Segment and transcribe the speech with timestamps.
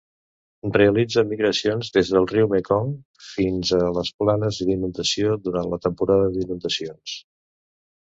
[0.77, 2.91] Realitza migracions des del riu Mekong
[3.27, 7.19] fins a les planes d'inundació durant la temporada d'inundacions.